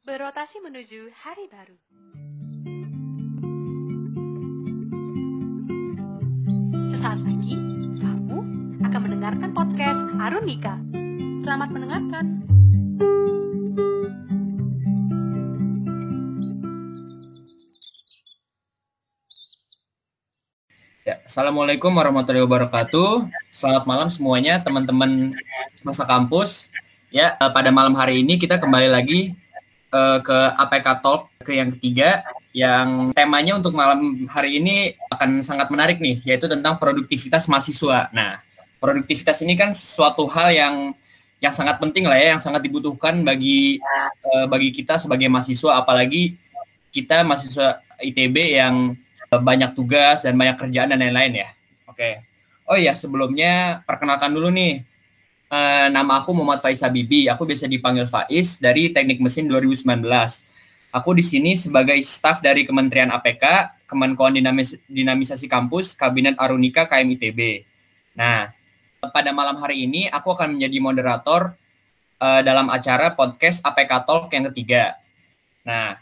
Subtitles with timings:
[0.00, 1.76] berotasi menuju hari baru.
[6.88, 7.54] Sesaat lagi,
[8.00, 8.38] kamu
[8.80, 10.80] akan mendengarkan podcast Arunika.
[11.44, 12.24] Selamat mendengarkan.
[21.04, 23.28] Ya, Assalamualaikum warahmatullahi wabarakatuh.
[23.52, 25.36] Selamat malam semuanya teman-teman
[25.84, 26.72] masa kampus.
[27.12, 29.36] Ya, eh, pada malam hari ini kita kembali lagi
[29.90, 35.70] eh, ke APK Talk ke yang ketiga yang temanya untuk malam hari ini akan sangat
[35.70, 38.10] menarik nih, yaitu tentang produktivitas mahasiswa.
[38.10, 38.42] Nah,
[38.82, 40.74] produktivitas ini kan suatu hal yang
[41.40, 43.78] yang sangat penting lah ya, yang sangat dibutuhkan bagi
[44.26, 46.34] eh, bagi kita sebagai mahasiswa, apalagi
[46.90, 48.98] kita mahasiswa ITB yang
[49.30, 51.48] banyak tugas dan banyak kerjaan dan lain-lain ya.
[51.86, 52.26] Oke.
[52.66, 54.82] Oh iya, sebelumnya perkenalkan dulu nih.
[55.50, 57.26] Eh, nama aku Muhammad Faiz Habibi.
[57.26, 59.82] Aku biasa dipanggil Faiz dari Teknik Mesin 2019.
[60.94, 67.66] Aku di sini sebagai staf dari Kementerian APK, Kemenkoan Dinamis Dinamisasi Kampus, Kabinet Arunika KMITB.
[68.14, 68.54] Nah,
[69.10, 71.58] pada malam hari ini aku akan menjadi moderator
[72.22, 75.02] eh, dalam acara podcast APK Talk yang ketiga.
[75.66, 75.98] Nah,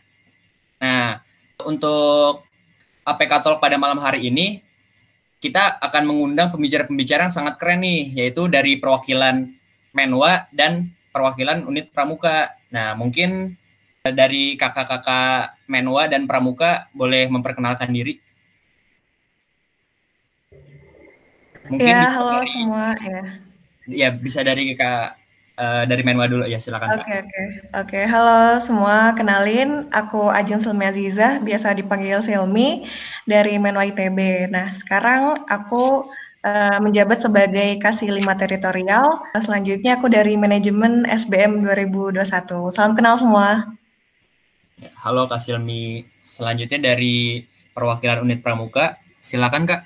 [0.76, 1.24] nah
[1.64, 2.44] untuk
[3.00, 4.60] APK Talk pada malam hari ini
[5.38, 9.54] kita akan mengundang pembicara-pembicara yang sangat keren nih, yaitu dari perwakilan
[9.94, 12.54] Menwa dan perwakilan unit Pramuka.
[12.70, 13.54] Nah, mungkin
[14.02, 18.18] dari kakak-kakak Menwa dan Pramuka boleh memperkenalkan diri.
[21.68, 23.22] Mungkin ya, halo dari, semua ya.
[23.88, 25.17] Ya, bisa dari Kak
[25.58, 27.28] uh, dari Menwa dulu ya, silakan Oke, okay, oke.
[27.28, 27.44] Okay.
[27.50, 28.04] Oke, okay.
[28.06, 29.12] halo semua.
[29.18, 32.86] Kenalin, aku Ajeng Silmi Aziza, biasa dipanggil Silmi
[33.26, 34.48] dari Menwa ITB.
[34.48, 36.08] Nah, sekarang aku
[36.46, 39.20] uh, menjabat sebagai Kasih Lima Teritorial.
[39.36, 42.22] Selanjutnya aku dari Manajemen SBM 2021.
[42.70, 43.66] Salam kenal semua.
[44.78, 46.06] Ya, halo Kak Silmi.
[46.22, 47.42] Selanjutnya dari
[47.74, 48.96] perwakilan unit Pramuka.
[49.18, 49.82] Silakan Kak.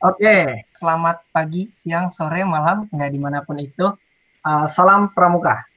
[0.00, 3.92] Oke, selamat pagi, siang, sore, malam, nggak di mana pun itu.
[4.40, 5.68] Uh, salam Pramuka.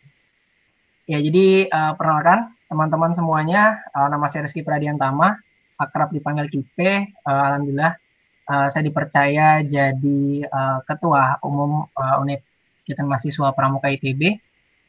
[1.03, 5.35] Ya, jadi uh, perkenalkan teman-teman semuanya, uh, nama saya Rizky Pradiantama,
[5.75, 7.12] akrab dipanggil Kipe.
[7.28, 8.00] Uh, Alhamdulillah,
[8.47, 12.40] uh, saya dipercaya jadi uh, ketua umum uh, unit
[12.88, 14.40] kita mahasiswa Pramuka ITB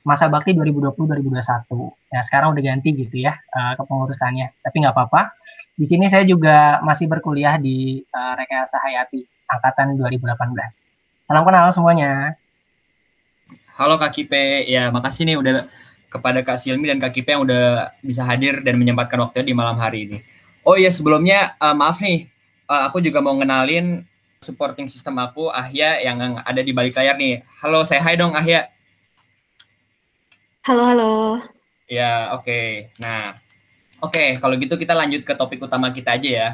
[0.06, 2.14] masa bakti 2020-2021.
[2.14, 4.54] Ya sekarang udah ganti gitu ya uh, kepengurusannya.
[4.62, 5.34] Tapi nggak apa-apa.
[5.74, 11.26] Di sini saya juga masih berkuliah di uh, Rekayasa Hayati angkatan 2018.
[11.26, 12.38] Salam kenal semuanya.
[13.74, 15.66] Halo Kak Kipe, ya makasih nih udah
[16.06, 19.74] kepada Kak Silmi dan Kak Kipe yang udah bisa hadir dan menyempatkan waktunya di malam
[19.82, 20.18] hari ini.
[20.62, 22.30] Oh iya sebelumnya uh, maaf nih,
[22.70, 24.06] uh, aku juga mau ngenalin
[24.38, 27.42] supporting system aku Ahya yang ada di balik layar nih.
[27.58, 28.70] Halo, saya hai dong Ahya.
[30.70, 31.12] Halo, halo.
[31.90, 32.46] Ya, oke.
[32.46, 32.94] Okay.
[33.02, 33.42] Nah,
[33.98, 36.48] oke, okay, kalau gitu kita lanjut ke topik utama kita aja ya.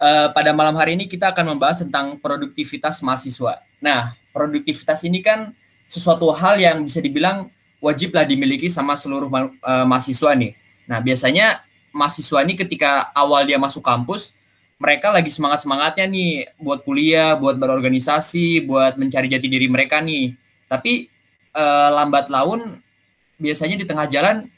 [0.00, 3.60] Uh, pada malam hari ini kita akan membahas tentang produktivitas mahasiswa.
[3.84, 5.52] Nah, produktivitas ini kan
[5.86, 7.52] sesuatu hal yang bisa dibilang
[7.84, 10.56] wajiblah dimiliki sama seluruh uh, mahasiswa nih.
[10.88, 11.60] Nah, biasanya
[11.92, 14.40] mahasiswa ini ketika awal dia masuk kampus,
[14.80, 20.34] mereka lagi semangat-semangatnya nih buat kuliah, buat berorganisasi, buat mencari jati diri mereka nih.
[20.66, 21.08] Tapi
[21.54, 22.80] uh, lambat laun
[23.38, 24.48] biasanya di tengah jalan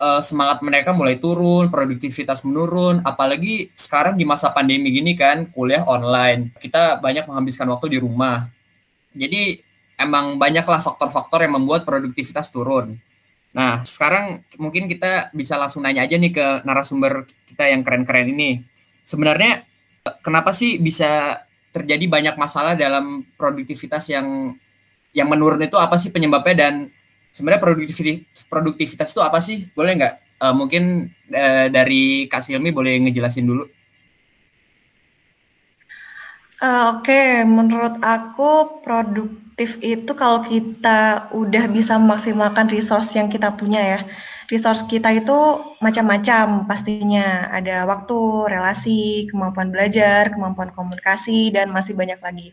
[0.00, 5.86] uh, semangat mereka mulai turun, produktivitas menurun, apalagi sekarang di masa pandemi gini kan, kuliah
[5.86, 6.54] online.
[6.58, 8.48] Kita banyak menghabiskan waktu di rumah.
[9.12, 9.60] Jadi
[9.98, 12.98] emang banyaklah faktor-faktor yang membuat produktivitas turun.
[13.52, 18.64] Nah, sekarang mungkin kita bisa langsung nanya aja nih ke narasumber kita yang keren-keren ini.
[19.04, 19.68] Sebenarnya
[20.24, 21.42] kenapa sih bisa
[21.72, 24.56] terjadi banyak masalah dalam produktivitas yang
[25.12, 26.74] yang menurun itu apa sih penyebabnya dan
[27.28, 29.68] sebenarnya produktivitas produktivitas itu apa sih?
[29.76, 30.14] Boleh nggak?
[30.42, 33.68] Uh, mungkin uh, dari Kak Silmi boleh ngejelasin dulu.
[36.62, 37.30] Uh, Oke, okay.
[37.42, 38.80] menurut aku
[39.62, 44.00] produktif itu kalau kita udah bisa memaksimalkan resource yang kita punya ya.
[44.50, 45.38] Resource kita itu
[45.78, 47.46] macam-macam pastinya.
[47.54, 52.50] Ada waktu, relasi, kemampuan belajar, kemampuan komunikasi, dan masih banyak lagi.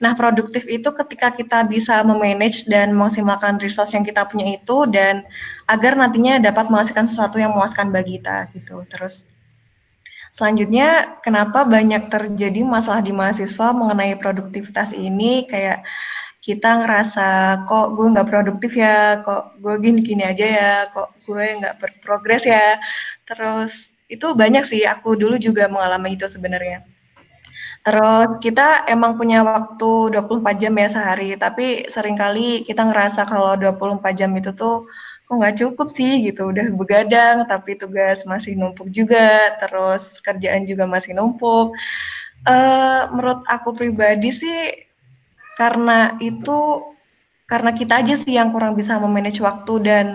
[0.00, 5.28] Nah, produktif itu ketika kita bisa memanage dan memaksimalkan resource yang kita punya itu dan
[5.68, 8.88] agar nantinya dapat menghasilkan sesuatu yang memuaskan bagi kita gitu.
[8.88, 9.28] Terus
[10.32, 15.82] selanjutnya kenapa banyak terjadi masalah di mahasiswa mengenai produktivitas ini kayak
[16.38, 17.26] kita ngerasa
[17.66, 22.78] kok gue nggak produktif ya, kok gue gini-gini aja ya, kok gue nggak berprogres ya.
[23.26, 26.86] Terus itu banyak sih, aku dulu juga mengalami itu sebenarnya.
[27.82, 33.54] Terus kita emang punya waktu 24 jam ya sehari, tapi sering kali kita ngerasa kalau
[33.56, 34.86] 24 jam itu tuh
[35.28, 36.52] kok nggak cukup sih gitu.
[36.52, 39.56] Udah begadang tapi tugas masih numpuk juga.
[39.60, 41.74] Terus kerjaan juga masih numpuk.
[42.46, 44.87] Uh, menurut aku pribadi sih
[45.58, 46.86] karena itu
[47.50, 50.06] karena kita aja sih yang kurang bisa memanage waktu dan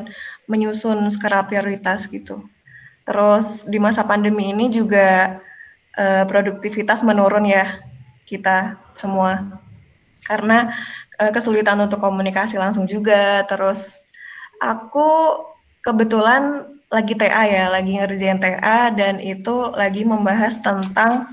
[0.48, 2.48] menyusun skala prioritas gitu.
[3.04, 5.42] Terus di masa pandemi ini juga
[6.00, 7.84] uh, produktivitas menurun ya
[8.24, 9.60] kita semua.
[10.24, 10.72] Karena
[11.20, 13.44] uh, kesulitan untuk komunikasi langsung juga.
[13.52, 14.08] Terus
[14.64, 15.42] aku
[15.84, 21.28] kebetulan lagi TA ya, lagi ngerjain TA dan itu lagi membahas tentang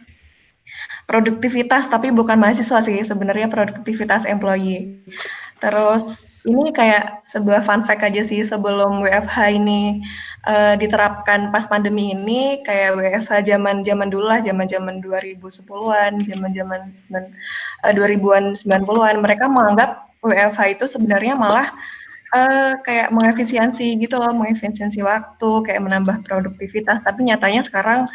[1.10, 5.02] produktivitas tapi bukan mahasiswa sih sebenarnya produktivitas employee.
[5.58, 9.98] Terus ini kayak sebuah fun fact aja sih sebelum WFH ini
[10.46, 16.50] uh, diterapkan pas pandemi ini kayak WFH zaman zaman dulu lah zaman zaman 2010-an, zaman
[16.54, 16.80] zaman
[17.82, 21.68] uh, 2000-an 90-an mereka menganggap WFH itu sebenarnya malah
[22.34, 27.02] uh, kayak mengefisiensi gitu loh, mengefisiensi waktu, kayak menambah produktivitas.
[27.02, 28.06] Tapi nyatanya sekarang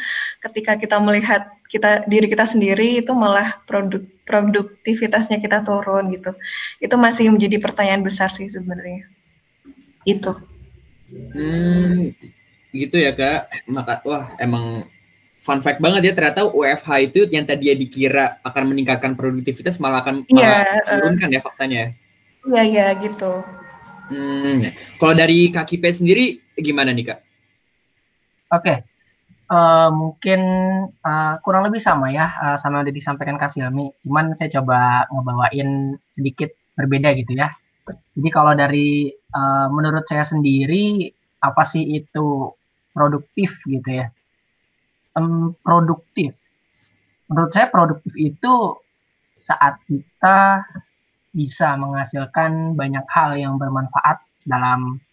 [0.44, 6.34] ketika kita melihat kita diri kita sendiri itu malah produk produktivitasnya kita turun gitu.
[6.82, 9.06] Itu masih menjadi pertanyaan besar sih sebenarnya.
[10.08, 10.34] Itu.
[11.12, 12.16] Hmm,
[12.74, 13.70] gitu ya kak.
[13.70, 14.90] Maka wah emang
[15.46, 20.02] fun fact banget ya ternyata UFH itu yang tadi dia dikira akan meningkatkan produktivitas malah
[20.02, 21.84] akan malah yeah, menurunkan uh, ya faktanya.
[22.46, 23.46] Iya iya gitu.
[24.06, 24.62] Hmm,
[25.02, 26.26] kalau dari kaki P sendiri
[26.62, 27.20] gimana nih kak?
[28.54, 28.78] Oke, okay.
[29.50, 30.42] uh, eh, mungkin
[31.02, 33.90] uh, kurang lebih sama ya uh, sama yang disampaikan Kak Silmi.
[34.06, 37.50] Cuman saya coba ngebawain sedikit berbeda gitu ya.
[38.14, 41.10] Jadi kalau dari uh, menurut saya sendiri
[41.42, 42.54] apa sih itu
[42.94, 44.14] produktif gitu ya?
[45.18, 46.38] Um, produktif.
[47.26, 48.78] Menurut saya produktif itu
[49.42, 50.62] saat kita
[51.36, 55.04] bisa menghasilkan banyak hal yang bermanfaat dalam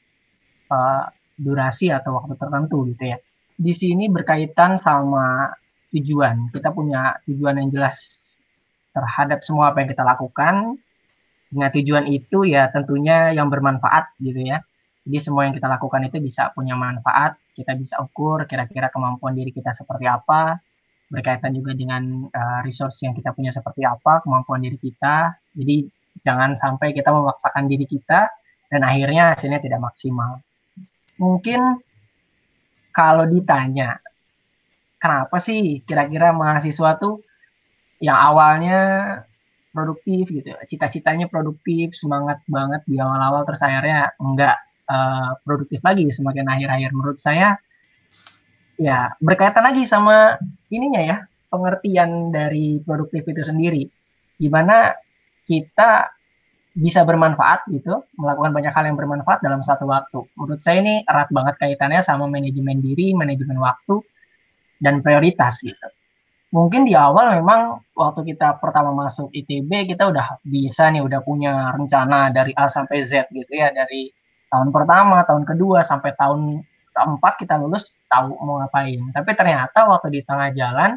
[0.70, 3.18] uh, durasi atau waktu tertentu gitu ya.
[3.58, 5.50] Di sini berkaitan sama
[5.90, 6.54] tujuan.
[6.54, 7.98] Kita punya tujuan yang jelas
[8.94, 10.78] terhadap semua apa yang kita lakukan.
[11.52, 14.62] Dengan tujuan itu ya tentunya yang bermanfaat gitu ya.
[15.02, 19.50] Jadi semua yang kita lakukan itu bisa punya manfaat, kita bisa ukur kira-kira kemampuan diri
[19.50, 20.62] kita seperti apa,
[21.10, 25.34] berkaitan juga dengan uh, resource yang kita punya seperti apa, kemampuan diri kita.
[25.58, 28.28] Jadi Jangan sampai kita memaksakan diri kita
[28.68, 30.44] dan akhirnya hasilnya tidak maksimal.
[31.16, 31.60] Mungkin
[32.92, 33.96] kalau ditanya,
[35.00, 37.24] kenapa sih kira-kira mahasiswa tuh
[38.02, 38.78] yang awalnya
[39.72, 44.60] produktif gitu, cita-citanya produktif, semangat banget di awal-awal terus akhirnya enggak
[44.92, 47.56] uh, produktif lagi semakin akhir-akhir menurut saya
[48.76, 50.36] ya berkaitan lagi sama
[50.68, 51.16] ininya ya
[51.52, 53.84] pengertian dari produktif itu sendiri
[54.40, 54.96] gimana
[55.52, 56.08] kita
[56.72, 60.24] bisa bermanfaat gitu, melakukan banyak hal yang bermanfaat dalam satu waktu.
[60.40, 64.00] Menurut saya ini erat banget kaitannya sama manajemen diri, manajemen waktu,
[64.80, 65.88] dan prioritas gitu.
[66.52, 71.72] Mungkin di awal memang waktu kita pertama masuk ITB kita udah bisa nih, udah punya
[71.72, 74.08] rencana dari A sampai Z gitu ya, dari
[74.52, 76.52] tahun pertama, tahun kedua, sampai tahun
[76.92, 79.00] keempat kita lulus tahu mau ngapain.
[79.12, 80.92] Tapi ternyata waktu di tengah jalan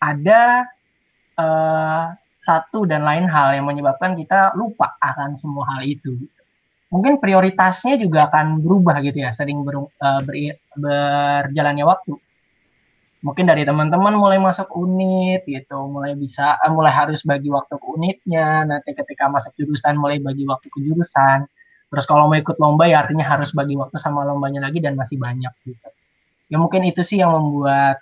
[0.00, 0.64] ada
[1.36, 2.04] uh,
[2.48, 6.16] satu dan lain hal yang menyebabkan kita lupa akan semua hal itu.
[6.88, 12.16] Mungkin prioritasnya juga akan berubah gitu ya, sering ber, uh, ber, berjalannya waktu.
[13.20, 17.86] Mungkin dari teman-teman mulai masuk unit gitu, mulai bisa, uh, mulai harus bagi waktu ke
[17.92, 18.64] unitnya.
[18.64, 21.44] Nanti ketika masuk jurusan mulai bagi waktu ke jurusan.
[21.92, 25.20] Terus kalau mau ikut lomba ya artinya harus bagi waktu sama lombanya lagi dan masih
[25.20, 25.88] banyak gitu.
[26.48, 28.00] Ya mungkin itu sih yang membuat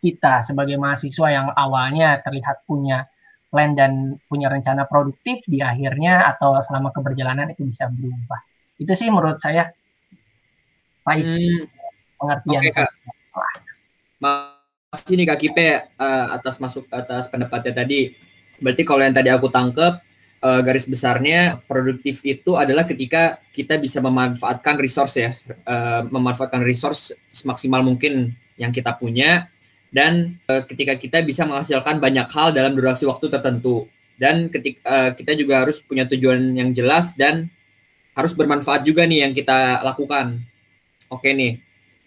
[0.00, 3.06] kita sebagai mahasiswa yang awalnya terlihat punya
[3.52, 8.40] plan dan punya rencana produktif di akhirnya atau selama keberjalanan itu bisa berubah.
[8.80, 9.68] Itu sih menurut saya
[11.04, 11.66] Faiz hmm.
[12.16, 12.90] pengertian okay, Kak.
[14.20, 18.14] Masih nih Kak Kipe uh, atas masuk atas pendapatnya tadi.
[18.60, 19.94] Berarti kalau yang tadi aku tangkep
[20.44, 25.30] uh, garis besarnya produktif itu adalah ketika kita bisa memanfaatkan resource ya,
[25.66, 29.48] uh, memanfaatkan resource semaksimal mungkin yang kita punya
[29.90, 34.94] dan uh, ketika kita bisa menghasilkan banyak hal dalam durasi waktu tertentu dan ketika uh,
[35.08, 37.48] eh, kita juga harus punya tujuan yang jelas dan
[38.12, 40.44] harus bermanfaat juga nih yang kita lakukan.
[41.08, 41.56] Oke nih,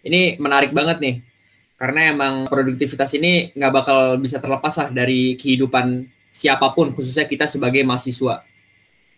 [0.06, 1.16] ini menarik banget nih
[1.74, 7.50] karena emang produktivitas ini nggak bakal bisa terlepas lah dari kehidupan siapa pun khususnya kita
[7.50, 8.46] sebagai mahasiswa.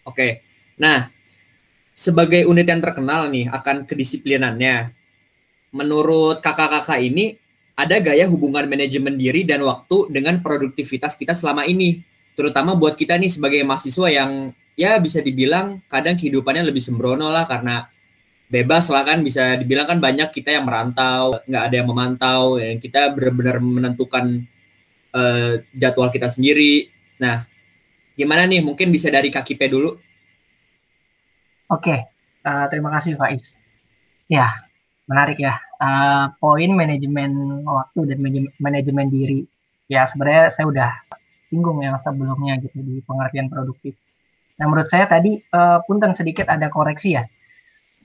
[0.08, 0.42] Oke,
[0.80, 1.12] nah
[1.92, 4.96] sebagai unit yang terkenal nih akan kedisiplinannya,
[5.76, 7.38] menurut kakak-kakak ini
[7.76, 12.00] ada gaya hubungan manajemen diri dan waktu dengan produktivitas kita selama ini.
[12.36, 17.48] Terutama buat kita nih sebagai mahasiswa yang ya bisa dibilang kadang kehidupannya lebih sembrono lah
[17.48, 17.88] karena
[18.52, 22.78] bebas lah kan bisa dibilang kan banyak kita yang merantau nggak ada yang memantau dan
[22.78, 24.44] kita benar-benar menentukan
[25.16, 26.92] uh, jadwal kita sendiri.
[27.20, 27.48] Nah
[28.16, 28.64] gimana nih?
[28.64, 29.96] Mungkin bisa dari kaki P dulu.
[31.72, 31.96] Oke
[32.44, 33.60] uh, terima kasih Faiz.
[34.28, 34.65] Ya
[35.06, 38.18] menarik ya uh, poin manajemen waktu dan
[38.58, 39.46] manajemen diri
[39.86, 40.90] ya sebenarnya saya udah
[41.50, 43.94] singgung yang sebelumnya gitu di pengertian produktif
[44.56, 47.24] nah menurut saya tadi uh, punten sedikit ada koreksi ya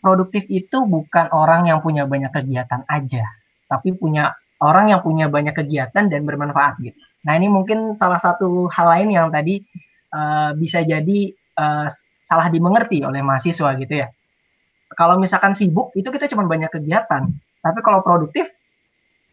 [0.00, 3.24] produktif itu bukan orang yang punya banyak kegiatan aja,
[3.68, 6.96] tapi punya orang yang punya banyak kegiatan dan bermanfaat gitu.
[7.28, 9.60] Nah ini mungkin salah satu hal lain yang tadi
[10.16, 11.86] uh, bisa jadi uh,
[12.20, 14.08] salah dimengerti oleh mahasiswa gitu ya.
[14.90, 17.30] Kalau misalkan sibuk itu kita cuma banyak kegiatan,
[17.62, 18.50] tapi kalau produktif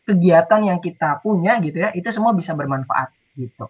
[0.08, 3.68] kegiatan yang kita punya gitu ya itu semua bisa bermanfaat gitu.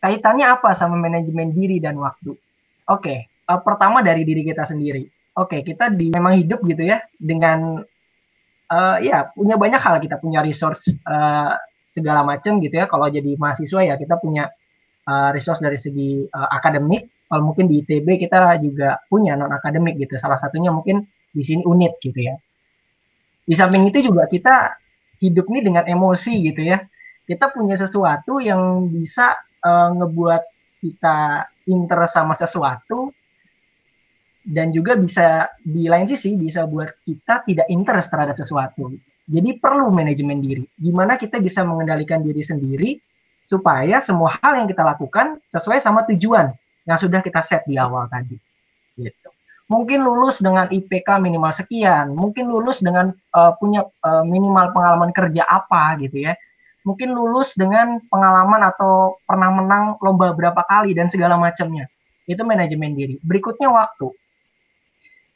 [0.00, 2.32] Kaitannya apa sama manajemen diri dan waktu?
[2.88, 5.04] Oke, uh, pertama dari diri kita sendiri.
[5.36, 7.84] Oke okay, kita di memang hidup gitu ya dengan
[8.72, 10.00] uh, ya punya banyak hal.
[10.00, 11.52] Kita punya resource uh,
[11.84, 12.88] segala macam gitu ya.
[12.88, 14.48] Kalau jadi mahasiswa ya kita punya
[15.04, 17.26] uh, resource dari segi uh, akademik.
[17.26, 20.16] Kalau mungkin di ITB kita juga punya non akademik gitu.
[20.16, 21.04] Salah satunya mungkin
[21.36, 22.34] di sini unit gitu ya
[23.44, 24.80] di samping itu juga kita
[25.20, 26.80] hidup nih dengan emosi gitu ya
[27.28, 30.42] kita punya sesuatu yang bisa uh, ngebuat
[30.80, 33.10] kita interest sama sesuatu
[34.46, 38.94] dan juga bisa di lain sisi bisa buat kita tidak interest terhadap sesuatu.
[39.26, 40.62] Jadi perlu manajemen diri.
[40.78, 42.90] Gimana kita bisa mengendalikan diri sendiri
[43.50, 46.54] supaya semua hal yang kita lakukan sesuai sama tujuan
[46.86, 48.38] yang sudah kita set di awal tadi.
[48.94, 49.28] Gitu.
[49.66, 55.42] Mungkin lulus dengan IPK minimal sekian, mungkin lulus dengan uh, punya uh, minimal pengalaman kerja
[55.42, 56.38] apa gitu ya.
[56.86, 61.90] Mungkin lulus dengan pengalaman atau pernah menang lomba berapa kali dan segala macamnya.
[62.30, 63.18] Itu manajemen diri.
[63.26, 64.14] Berikutnya waktu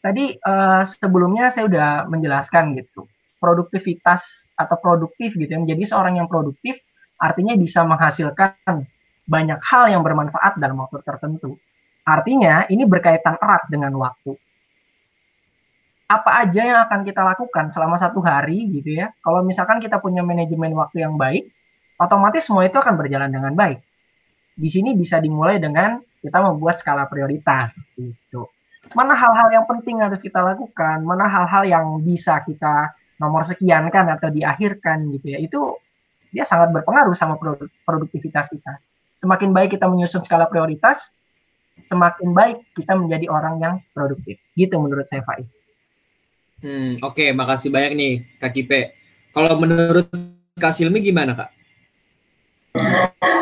[0.00, 3.04] tadi uh, sebelumnya saya udah menjelaskan gitu
[3.40, 6.80] produktivitas atau produktif gitu ya menjadi seorang yang produktif
[7.20, 8.84] artinya bisa menghasilkan
[9.28, 11.60] banyak hal yang bermanfaat dalam waktu tertentu
[12.06, 14.36] artinya ini berkaitan erat dengan waktu.
[16.10, 19.14] Apa aja yang akan kita lakukan selama satu hari gitu ya?
[19.22, 21.46] Kalau misalkan kita punya manajemen waktu yang baik
[22.00, 23.78] otomatis semua itu akan berjalan dengan baik.
[24.56, 28.48] Di sini bisa dimulai dengan kita membuat skala prioritas gitu.
[28.96, 34.08] Mana hal-hal yang penting harus kita lakukan, mana hal-hal yang bisa kita nomor sekian kan
[34.08, 35.38] atau diakhirkan gitu ya.
[35.38, 35.76] Itu
[36.32, 37.36] dia sangat berpengaruh sama
[37.84, 38.80] produktivitas kita.
[39.14, 41.12] Semakin baik kita menyusun skala prioritas,
[41.88, 44.36] semakin baik kita menjadi orang yang produktif.
[44.58, 45.62] Gitu menurut saya Faiz.
[46.60, 48.92] Hmm, oke, okay, makasih banyak nih Kak Kipe.
[49.32, 50.10] Kalau menurut
[50.60, 51.50] Kak Silmi gimana Kak?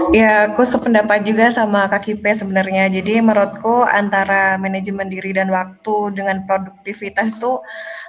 [0.09, 2.89] Ya, aku sependapat juga sama Kak Kipe sebenarnya.
[2.89, 7.61] Jadi menurutku antara manajemen diri dan waktu dengan produktivitas itu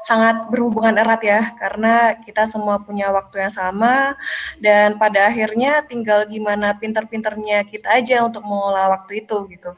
[0.08, 4.16] sangat berhubungan erat ya, karena kita semua punya waktu yang sama
[4.64, 9.76] dan pada akhirnya tinggal gimana pinter-pinternya kita aja untuk mengolah waktu itu gitu.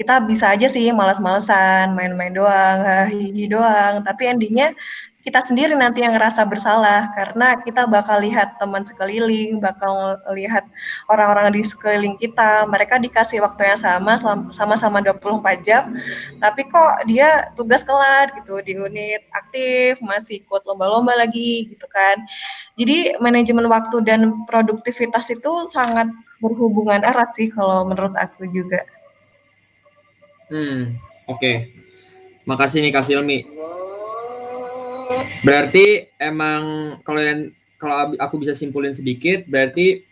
[0.00, 2.80] Kita bisa aja sih malas-malesan, main-main doang,
[3.12, 4.72] hihi doang, tapi endingnya
[5.20, 10.64] kita sendiri nanti yang ngerasa bersalah karena kita bakal lihat teman sekeliling, bakal lihat
[11.12, 14.16] orang-orang di sekeliling kita, mereka dikasih waktu yang sama
[14.48, 15.92] sama-sama 24 jam,
[16.40, 22.16] tapi kok dia tugas kelar gitu di unit aktif, masih ikut lomba-lomba lagi gitu kan.
[22.80, 26.08] Jadi manajemen waktu dan produktivitas itu sangat
[26.40, 28.80] berhubungan erat sih kalau menurut aku juga.
[30.50, 30.98] Hmm,
[31.30, 31.38] oke.
[31.38, 31.56] Okay.
[32.42, 33.46] Makasih nih Kak Silmi.
[35.46, 37.40] Berarti emang kalau yang
[37.80, 40.04] kalau aku bisa simpulin sedikit, berarti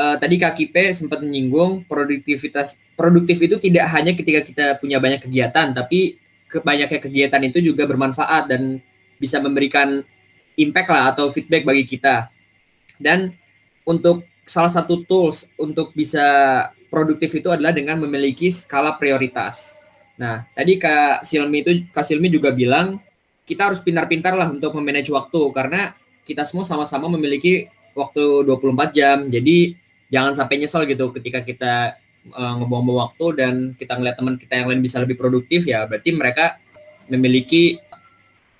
[0.00, 5.22] uh, tadi Kak Kipe sempat menyinggung produktivitas produktif itu tidak hanya ketika kita punya banyak
[5.22, 6.18] kegiatan, tapi
[6.50, 8.80] kebanyaknya kegiatan itu juga bermanfaat dan
[9.20, 10.02] bisa memberikan
[10.58, 12.32] impact lah atau feedback bagi kita.
[12.98, 13.34] Dan
[13.84, 16.24] untuk salah satu tools untuk bisa
[16.94, 19.82] produktif itu adalah dengan memiliki skala prioritas.
[20.14, 23.02] Nah, tadi Kak Silmi itu Kak Silmi juga bilang
[23.42, 27.66] kita harus pintar-pintar lah untuk memanage waktu karena kita semua sama-sama memiliki
[27.98, 29.26] waktu 24 jam.
[29.26, 29.74] Jadi
[30.06, 31.74] jangan sampai nyesel gitu ketika kita
[32.30, 36.14] uh, ngebuang-buang waktu dan kita ngeliat teman kita yang lain bisa lebih produktif ya berarti
[36.14, 36.62] mereka
[37.10, 37.82] memiliki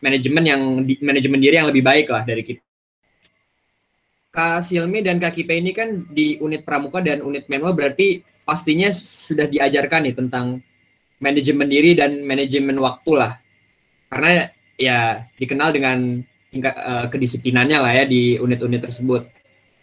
[0.02, 0.60] manajemen yang
[1.00, 2.63] manajemen diri yang lebih baik lah dari kita.
[4.34, 8.90] Kak Silmi dan Kak Kipe ini kan di unit pramuka dan unit manual berarti pastinya
[8.90, 10.58] sudah diajarkan nih tentang
[11.22, 13.38] manajemen diri dan manajemen waktu lah.
[14.10, 16.18] Karena ya dikenal dengan
[16.50, 19.22] tingkat uh, kedisiplinannya lah ya di unit-unit tersebut.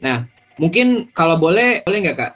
[0.03, 0.27] Nah,
[0.59, 2.33] mungkin kalau boleh boleh nggak kak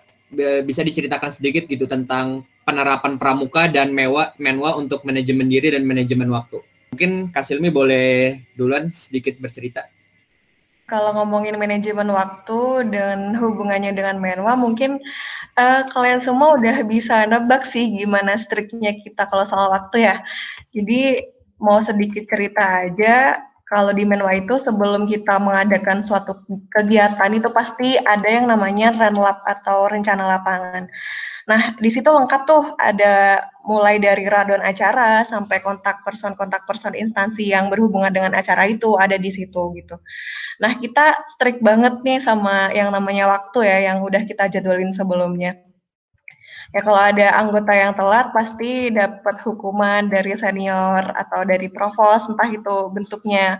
[0.63, 6.31] bisa diceritakan sedikit gitu tentang penerapan pramuka dan mewa menwa untuk manajemen diri dan manajemen
[6.31, 6.63] waktu.
[6.95, 9.83] Mungkin Kasilmi boleh duluan sedikit bercerita.
[10.85, 15.01] Kalau ngomongin manajemen waktu dan hubungannya dengan menwa, mungkin
[15.57, 20.21] uh, kalian semua udah bisa nebak sih gimana striknya kita kalau soal waktu ya.
[20.77, 21.25] Jadi
[21.57, 26.37] mau sedikit cerita aja, kalau di menwa itu sebelum kita mengadakan suatu
[26.69, 30.85] kegiatan itu pasti ada yang namanya renlap atau rencana lapangan.
[31.45, 36.93] Nah, di situ lengkap tuh ada mulai dari radon acara sampai kontak person kontak person
[36.97, 39.95] instansi yang berhubungan dengan acara itu ada di situ gitu.
[40.61, 45.64] Nah, kita strict banget nih sama yang namanya waktu ya yang udah kita jadwalin sebelumnya
[46.73, 52.49] ya kalau ada anggota yang telat pasti dapat hukuman dari senior atau dari provos entah
[52.49, 53.59] itu bentuknya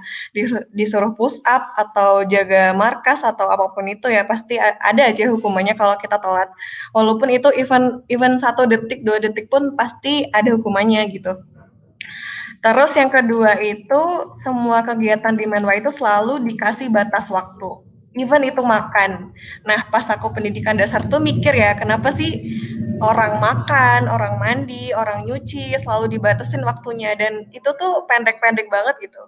[0.74, 5.78] disuruh push up atau jaga markas atau apa pun itu ya pasti ada aja hukumannya
[5.78, 6.50] kalau kita telat
[6.98, 11.38] walaupun itu event event satu detik dua detik pun pasti ada hukumannya gitu
[12.66, 14.02] Terus yang kedua itu
[14.42, 17.86] semua kegiatan di Menwa itu selalu dikasih batas waktu.
[18.18, 19.30] Even itu makan.
[19.70, 22.42] Nah, pas aku pendidikan dasar tuh mikir ya, kenapa sih
[23.02, 29.22] orang makan, orang mandi, orang nyuci selalu dibatasin waktunya dan itu tuh pendek-pendek banget gitu.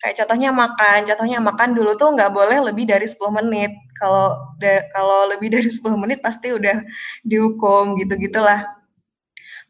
[0.00, 3.72] Kayak contohnya makan, contohnya makan dulu tuh nggak boleh lebih dari 10 menit.
[4.00, 4.56] Kalau
[4.96, 6.80] kalau lebih dari 10 menit pasti udah
[7.28, 8.64] dihukum gitu-gitulah.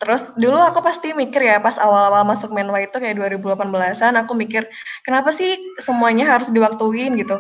[0.01, 4.65] Terus dulu aku pasti mikir ya pas awal-awal masuk Menwa itu kayak 2018-an aku mikir
[5.05, 7.37] kenapa sih semuanya harus diwaktuin gitu.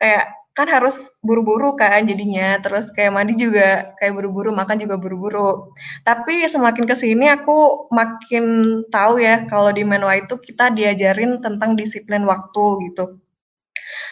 [0.00, 2.60] Kayak kan harus buru-buru kan jadinya.
[2.60, 5.72] Terus kayak mandi juga kayak buru-buru makan juga buru-buru.
[6.04, 8.44] Tapi semakin ke sini aku makin
[8.92, 13.16] tahu ya kalau di Menwa itu kita diajarin tentang disiplin waktu gitu.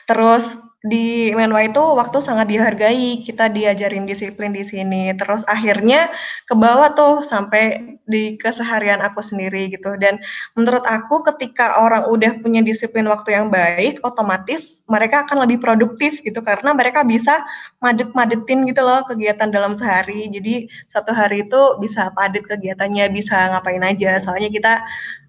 [0.08, 5.10] Terus di Menwa itu waktu sangat dihargai, kita diajarin disiplin di sini.
[5.18, 6.06] Terus akhirnya
[6.46, 9.98] ke bawah tuh sampai di keseharian aku sendiri gitu.
[9.98, 10.22] Dan
[10.54, 16.22] menurut aku ketika orang udah punya disiplin waktu yang baik, otomatis mereka akan lebih produktif
[16.22, 17.42] gitu karena mereka bisa
[17.82, 20.30] madet-madetin gitu loh kegiatan dalam sehari.
[20.30, 24.22] Jadi satu hari itu bisa padat kegiatannya, bisa ngapain aja.
[24.22, 24.78] Soalnya kita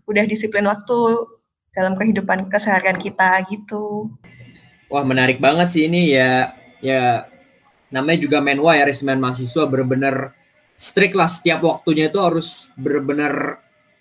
[0.05, 1.25] udah disiplin waktu
[1.73, 4.13] dalam kehidupan keseharian kita gitu.
[4.89, 6.57] Wah menarik banget sih ini ya.
[6.79, 7.29] Ya
[7.93, 10.31] namanya juga menwa ya resmen mahasiswa bener-bener
[10.79, 13.59] strict lah setiap waktunya itu harus bener-bener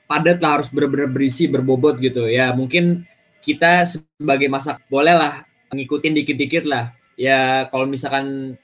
[0.09, 2.25] padat lah harus bener-bener berisi berbobot gitu.
[2.31, 3.05] Ya mungkin
[3.45, 6.97] kita sebagai masak boleh lah ngikutin dikit-dikit lah.
[7.19, 8.57] Ya kalau misalkan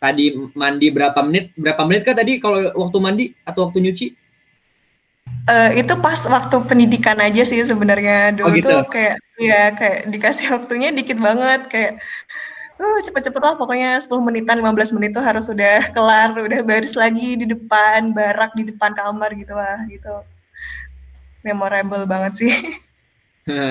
[0.00, 4.06] tadi mandi berapa menit berapa menit kan tadi kalau waktu mandi atau waktu nyuci
[5.48, 8.36] Uh, itu pas waktu pendidikan aja sih sebenarnya.
[8.36, 8.68] Dulu oh, gitu?
[8.68, 11.92] tuh kayak ya kayak dikasih waktunya dikit banget kayak
[12.78, 17.38] uh, cepet-cepet lah pokoknya 10 menitan 15 menit tuh harus udah kelar udah baris lagi
[17.38, 20.20] di depan barak di depan kamar gitu lah gitu.
[21.46, 22.54] Memorable banget sih.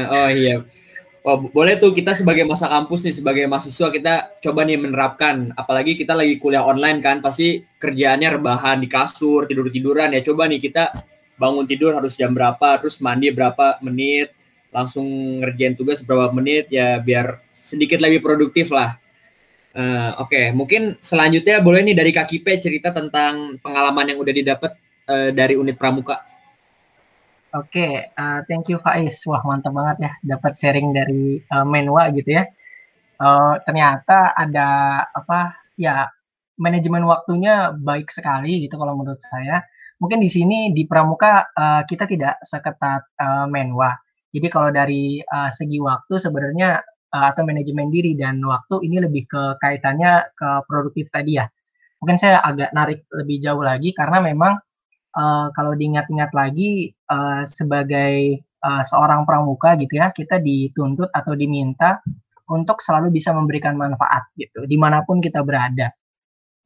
[0.09, 0.65] Oh iya.
[1.21, 5.53] Oh, boleh tuh kita sebagai masa kampus nih sebagai mahasiswa kita coba nih menerapkan.
[5.53, 10.25] Apalagi kita lagi kuliah online kan pasti kerjaannya rebahan di kasur tidur tiduran ya.
[10.25, 10.89] Coba nih kita
[11.37, 14.33] bangun tidur harus jam berapa, terus mandi berapa menit,
[14.73, 15.07] langsung
[15.41, 18.99] ngerjain tugas berapa menit ya biar sedikit lebih produktif lah.
[19.77, 20.45] Uh, Oke, okay.
[20.49, 24.73] mungkin selanjutnya boleh nih dari Kak Kipe cerita tentang pengalaman yang udah didapat
[25.05, 26.25] uh, dari unit pramuka.
[27.53, 29.21] Oke, okay, uh, thank you Faiz.
[29.29, 32.49] Wah mantap banget ya dapat sharing dari uh, Menwa gitu ya.
[33.21, 36.09] Uh, ternyata ada apa ya
[36.57, 39.61] manajemen waktunya baik sekali gitu kalau menurut saya
[39.97, 43.93] mungkin di sini di pramuka uh, kita tidak seketat uh, menwa.
[44.31, 46.81] Jadi kalau dari uh, segi waktu sebenarnya
[47.13, 51.45] uh, atau manajemen diri dan waktu ini lebih ke kaitannya ke produktif tadi ya.
[51.97, 54.61] Mungkin saya agak narik lebih jauh lagi karena memang
[55.17, 61.97] uh, kalau diingat-ingat lagi uh, sebagai uh, seorang pramuka gitu ya, kita dituntut atau diminta
[62.47, 65.91] untuk selalu bisa memberikan manfaat gitu di mana pun kita berada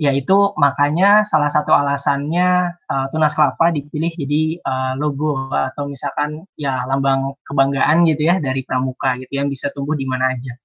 [0.02, 6.82] yaitu makanya salah satu alasannya uh, tunas kelapa dipilih jadi uh, logo atau misalkan ya
[6.90, 10.58] lambang kebanggaan gitu ya dari pramuka gitu yang bisa tumbuh di mana aja.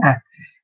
[0.00, 0.16] Nah,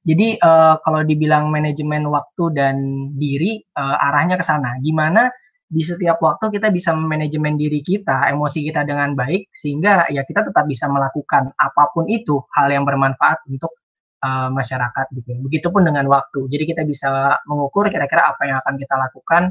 [0.09, 2.77] jadi uh, kalau dibilang manajemen waktu dan
[3.21, 4.81] diri uh, arahnya ke sana.
[4.81, 5.29] Gimana
[5.69, 10.49] di setiap waktu kita bisa manajemen diri kita, emosi kita dengan baik sehingga ya kita
[10.49, 13.75] tetap bisa melakukan apa pun itu hal yang bermanfaat untuk
[14.23, 15.39] uh, masyarakat gitu ya.
[15.43, 16.47] Begitupun dengan waktu.
[16.49, 19.43] Jadi kita bisa mengukur kira-kira apa yang akan kita lakukan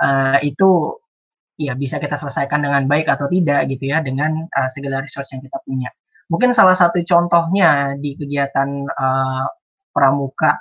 [0.00, 0.96] uh, itu
[1.58, 5.42] ya bisa kita selesaikan dengan baik atau tidak gitu ya dengan uh, segala resource yang
[5.42, 5.90] kita punya.
[6.28, 9.46] Mungkin salah satu contohnya di kegiatan uh,
[9.90, 10.60] pramuka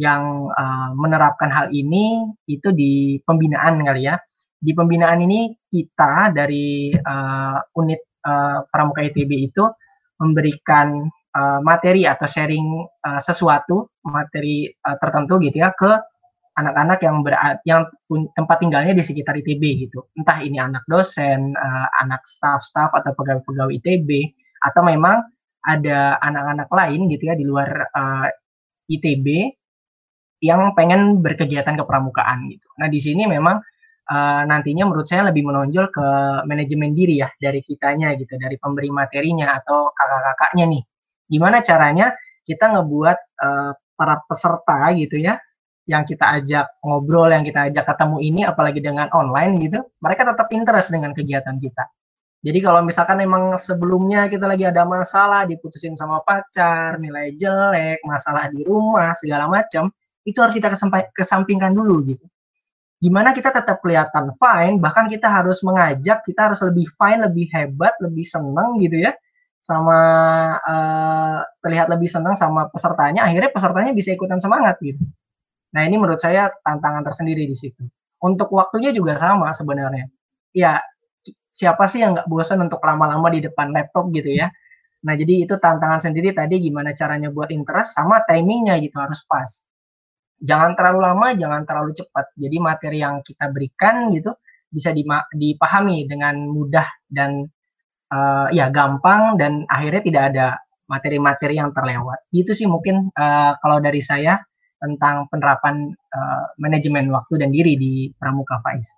[0.00, 4.16] yang uh, menerapkan hal ini itu di pembinaan kali ya.
[4.62, 9.66] Di pembinaan ini kita dari uh, unit uh, Pramuka ITB itu
[10.22, 15.90] memberikan uh, materi atau sharing uh, sesuatu materi uh, tertentu gitu ya ke
[16.52, 17.88] anak-anak yang berat yang
[18.36, 20.04] tempat tinggalnya di sekitar ITB gitu.
[20.20, 25.24] Entah ini anak dosen, uh, anak staff-staff atau pegawai-pegawai ITB atau memang
[25.64, 28.28] ada anak-anak lain gitu ya di luar uh,
[28.90, 29.26] ITB
[30.42, 32.66] yang pengen berkegiatan kepramukaan gitu.
[32.82, 33.62] Nah di sini memang
[34.10, 36.06] uh, nantinya menurut saya lebih menonjol ke
[36.44, 40.82] manajemen diri ya dari kitanya gitu, dari pemberi materinya atau kakak-kakaknya nih.
[41.30, 42.14] Gimana caranya
[42.46, 45.38] kita ngebuat uh, para peserta gitu ya
[45.86, 50.46] yang kita ajak ngobrol, yang kita ajak ketemu ini, apalagi dengan online gitu, mereka tetap
[50.54, 51.84] interest dengan kegiatan kita.
[52.42, 58.50] Jadi kalau misalkan emang sebelumnya kita lagi ada masalah, diputusin sama pacar, nilai jelek, masalah
[58.50, 59.90] di rumah, segala macam,
[60.26, 60.70] itu harus kita
[61.14, 62.26] kesampingkan dulu gitu.
[63.02, 67.94] Gimana kita tetap kelihatan fine, bahkan kita harus mengajak, kita harus lebih fine, lebih hebat,
[67.98, 69.14] lebih seneng gitu ya,
[69.62, 69.98] sama
[70.58, 74.98] uh, terlihat lebih senang sama pesertanya, akhirnya pesertanya bisa ikutan semangat gitu.
[75.72, 77.86] Nah ini menurut saya tantangan tersendiri di situ.
[78.22, 80.10] Untuk waktunya juga sama sebenarnya.
[80.52, 80.82] Ya
[81.52, 84.50] siapa sih yang nggak bosan untuk lama-lama di depan laptop gitu ya.
[85.02, 89.50] Nah, jadi itu tantangan sendiri tadi gimana caranya buat interest sama timingnya gitu harus pas.
[90.42, 92.30] Jangan terlalu lama, jangan terlalu cepat.
[92.38, 94.34] Jadi materi yang kita berikan gitu
[94.72, 94.94] bisa
[95.34, 97.46] dipahami dengan mudah dan
[98.12, 100.46] uh, ya gampang dan akhirnya tidak ada
[100.86, 102.28] materi-materi yang terlewat.
[102.28, 104.36] Itu sih mungkin uh, kalau dari saya
[104.76, 108.92] tentang penerapan uh, manajemen waktu dan diri di Pramuka Faiz.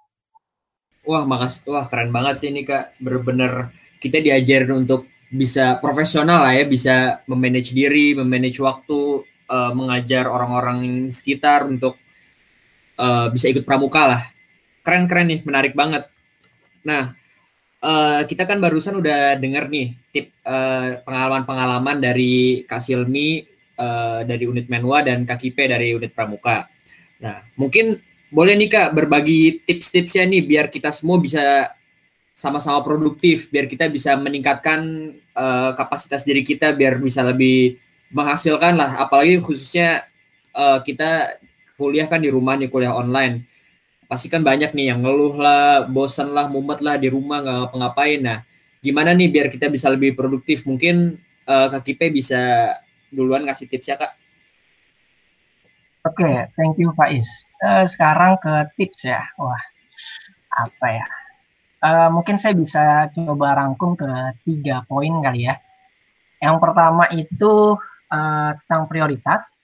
[1.05, 1.69] Wah, makasih.
[1.69, 2.97] Wah, keren banget sih ini Kak.
[2.97, 10.25] Bener-bener kita diajarin untuk bisa profesional lah ya, bisa memanage diri, memanage waktu, uh, mengajar
[10.25, 12.01] orang-orang sekitar untuk
[12.97, 14.23] uh, bisa ikut pramuka lah.
[14.81, 16.09] Keren-keren nih, menarik banget.
[16.89, 17.13] Nah,
[17.85, 20.33] uh, kita kan barusan udah denger nih tip
[21.05, 23.45] pengalaman-pengalaman dari Kak Silmi
[23.77, 26.69] uh, dari unit Menwa dan Kak Kipe dari unit pramuka.
[27.21, 28.01] Nah, mungkin
[28.33, 31.71] boleh nih Kak berbagi tips-tipsnya nih biar kita semua bisa
[32.35, 37.79] sama-sama produktif, biar kita bisa meningkatkan uh, kapasitas diri kita, biar bisa lebih
[38.11, 40.03] menghasilkan lah, apalagi khususnya
[40.51, 41.39] uh, kita
[41.79, 43.47] kuliah kan di rumah nih, kuliah online.
[44.05, 48.21] Pasti kan banyak nih yang ngeluh lah, bosan lah, mumet lah di rumah nggak ngapa-ngapain.
[48.21, 48.39] Nah,
[48.85, 50.69] gimana nih biar kita bisa lebih produktif?
[50.69, 51.17] Mungkin
[51.49, 52.75] uh, Kak Kipe bisa
[53.09, 54.13] duluan ngasih tips ya Kak.
[56.05, 57.25] Oke, okay, thank you Faiz.
[57.65, 59.25] Uh, sekarang ke tips ya.
[59.41, 59.63] Wah,
[60.53, 61.07] apa ya?
[61.81, 64.09] Uh, mungkin saya bisa coba rangkum ke
[64.45, 65.57] tiga poin kali ya.
[66.45, 67.81] Yang pertama itu
[68.13, 69.64] uh, tentang prioritas.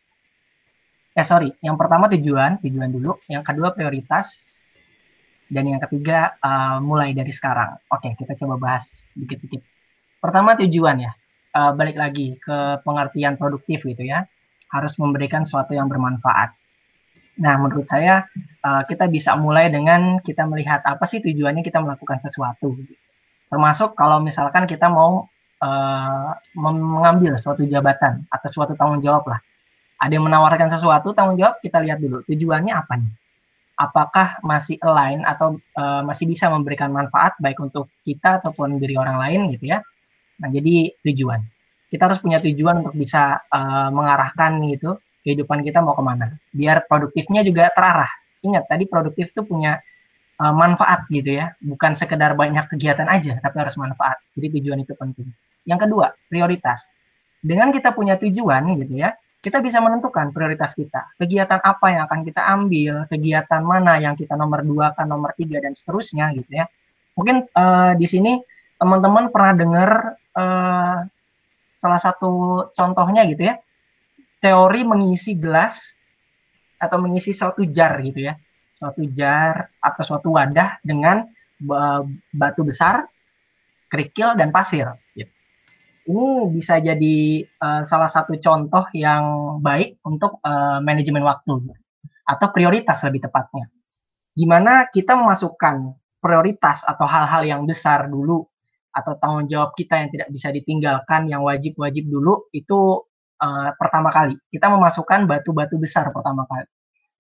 [1.11, 3.19] Eh sorry, yang pertama tujuan, tujuan dulu.
[3.27, 4.47] Yang kedua prioritas.
[5.51, 7.75] Dan yang ketiga uh, mulai dari sekarang.
[7.91, 8.87] Oke, kita coba bahas
[9.19, 9.59] dikit-dikit.
[10.23, 11.13] Pertama tujuan ya.
[11.51, 14.23] Uh, balik lagi ke pengertian produktif gitu ya
[14.71, 16.55] harus memberikan sesuatu yang bermanfaat.
[17.43, 18.27] Nah, menurut saya
[18.63, 22.75] uh, kita bisa mulai dengan kita melihat apa sih tujuannya kita melakukan sesuatu.
[23.51, 25.27] Termasuk kalau misalkan kita mau
[25.59, 29.41] uh, mengambil suatu jabatan atau suatu tanggung jawab lah.
[30.01, 32.25] Ada yang menawarkan sesuatu tanggung jawab kita lihat dulu.
[32.25, 33.13] Tujuannya apa nih.
[33.77, 39.21] Apakah masih align atau uh, masih bisa memberikan manfaat baik untuk kita ataupun diri orang
[39.21, 39.85] lain gitu ya.
[40.41, 41.41] Nah, jadi tujuan.
[41.93, 46.33] Kita harus punya tujuan untuk bisa uh, mengarahkan gitu kehidupan kita mau ke mana.
[46.49, 48.09] Biar produktifnya juga terarah.
[48.41, 49.77] Ingat tadi produktif itu punya
[50.41, 51.53] uh, manfaat gitu ya.
[51.61, 54.17] Bukan sekedar banyak kegiatan aja tapi harus manfaat.
[54.33, 55.29] Jadi tujuan itu penting.
[55.69, 56.89] Yang kedua prioritas.
[57.41, 61.17] Dengan kita punya tujuan gitu ya kita bisa menentukan prioritas kita.
[61.17, 65.65] Kegiatan apa yang akan kita ambil kegiatan mana yang kita nomor dua kan nomor tiga
[65.65, 66.69] dan seterusnya gitu ya.
[67.17, 68.37] Mungkin uh, di sini
[68.77, 69.91] teman-teman pernah dengar
[70.37, 71.09] uh,
[71.81, 72.33] salah satu
[72.77, 73.57] contohnya gitu ya.
[74.41, 75.97] Teori mengisi gelas
[76.81, 78.37] atau mengisi suatu jar gitu ya.
[78.77, 81.25] Suatu jar atau suatu wadah dengan
[82.33, 83.05] batu besar
[83.89, 85.33] kerikil dan pasir gitu.
[86.11, 91.71] Ini bisa jadi uh, salah satu contoh yang baik untuk uh, manajemen waktu
[92.27, 93.71] atau prioritas lebih tepatnya.
[94.35, 98.43] Gimana kita memasukkan prioritas atau hal-hal yang besar dulu
[98.91, 103.07] atau tanggung jawab kita yang tidak bisa ditinggalkan yang wajib-wajib dulu itu
[103.39, 104.35] uh, pertama kali.
[104.51, 106.67] Kita memasukkan batu-batu besar pertama kali.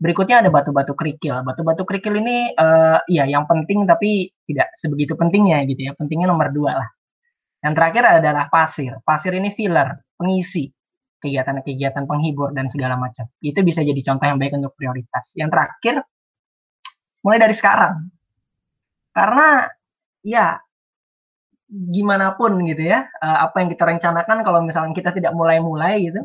[0.00, 1.44] Berikutnya ada batu-batu kerikil.
[1.46, 5.92] Batu-batu kerikil ini uh, ya yang penting tapi tidak sebegitu pentingnya gitu ya.
[5.94, 6.88] Pentingnya nomor dua lah
[7.60, 8.96] yang terakhir adalah pasir.
[9.04, 10.72] Pasir ini filler pengisi
[11.20, 13.28] kegiatan-kegiatan penghibur dan segala macam.
[13.44, 15.36] Itu bisa jadi contoh yang baik untuk prioritas.
[15.36, 15.94] Yang terakhir
[17.20, 17.94] mulai dari sekarang.
[19.12, 19.68] Karena
[20.24, 20.56] ya
[21.68, 26.24] gimana pun gitu ya, uh, apa yang kita rencanakan kalau misalnya kita tidak mulai-mulai gitu,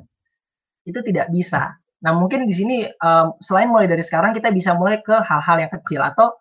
[0.88, 1.76] itu tidak bisa.
[2.02, 5.71] Nah mungkin di sini um, selain mulai dari sekarang kita bisa mulai ke hal-hal yang
[5.74, 6.34] kecil atau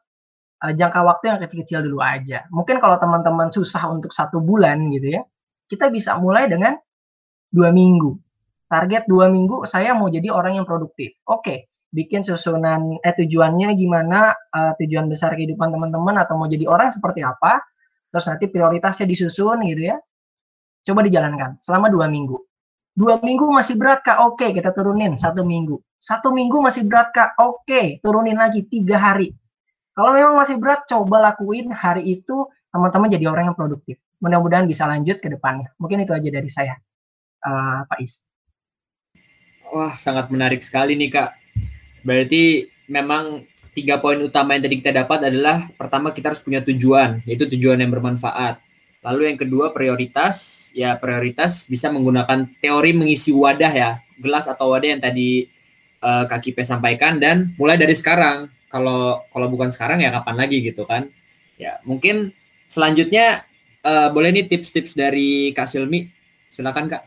[0.65, 2.49] uh, jangka waktu yang kecil-kecil dulu aja.
[2.49, 5.23] Mungkin kalau teman-teman susah untuk satu bulan gitu ya,
[5.69, 6.81] kita bisa mulai dengan
[7.53, 8.17] dua minggu.
[8.73, 11.13] Target dua minggu saya mau jadi orang yang produktif.
[11.29, 16.89] Oke, bikin susunan eh tujuannya gimana, uh, tujuan besar kehidupan teman-teman atau mau jadi orang
[16.89, 17.61] seperti apa
[18.15, 19.99] terus nanti prioritasnya disusun gitu ya.
[20.87, 22.39] Coba dijalankan selama dua minggu.
[22.95, 25.83] Dua minggu masih berat kak, oke kita turunin satu minggu.
[25.99, 29.35] Satu minggu masih berat kak, oke turunin lagi tiga hari.
[29.95, 34.03] Kalau memang masih berat, coba lakuin hari itu teman-teman jadi orang yang produktif.
[34.19, 35.71] Mudah-mudahan bisa lanjut ke depannya.
[35.79, 36.75] Mungkin itu aja dari saya,
[37.47, 38.27] uh, Pak Is.
[39.71, 41.31] Wah, sangat menarik sekali nih kak.
[42.03, 47.23] Berarti memang tiga poin utama yang tadi kita dapat adalah pertama kita harus punya tujuan,
[47.27, 48.59] yaitu tujuan yang bermanfaat.
[49.05, 54.97] Lalu yang kedua prioritas, ya prioritas bisa menggunakan teori mengisi wadah ya, gelas atau wadah
[54.97, 55.47] yang tadi
[56.01, 58.49] uh, Kak Kipe sampaikan dan mulai dari sekarang.
[58.75, 61.07] Kalau kalau bukan sekarang ya kapan lagi gitu kan?
[61.55, 62.35] Ya mungkin
[62.67, 63.47] selanjutnya
[63.87, 66.11] uh, boleh nih tips-tips dari Kak Silmi,
[66.51, 67.07] silakan Kak.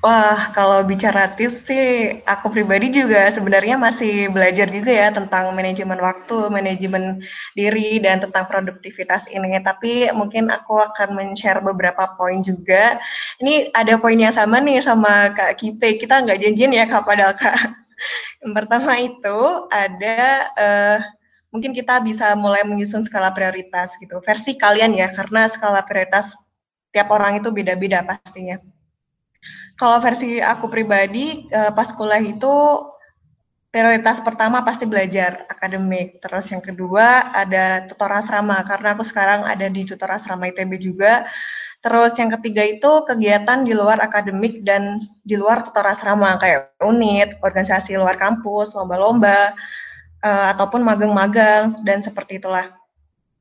[0.00, 6.00] Wah, kalau bicara tips sih, aku pribadi juga sebenarnya masih belajar juga ya tentang manajemen
[6.00, 7.20] waktu, manajemen
[7.52, 9.60] diri, dan tentang produktivitas ini.
[9.60, 12.96] Tapi mungkin aku akan men-share beberapa poin juga.
[13.44, 16.00] Ini ada poin yang sama nih sama Kak Kipe.
[16.00, 17.89] Kita nggak janjian ya Kak Padahal Kak.
[18.42, 20.18] Yang pertama itu ada
[20.56, 20.98] uh,
[21.50, 24.18] mungkin kita bisa mulai menyusun skala prioritas gitu.
[24.22, 26.34] Versi kalian ya, karena skala prioritas
[26.90, 28.58] tiap orang itu beda-beda pastinya.
[29.78, 32.54] Kalau versi aku pribadi uh, pas kuliah itu
[33.70, 36.18] prioritas pertama pasti belajar akademik.
[36.18, 41.24] Terus yang kedua ada tutor asrama karena aku sekarang ada di tutor asrama ITB juga.
[41.80, 47.40] Terus yang ketiga itu kegiatan di luar akademik dan di luar tutor asrama kayak unit,
[47.40, 49.56] organisasi luar kampus, lomba-lomba,
[50.20, 52.68] uh, ataupun magang-magang dan seperti itulah.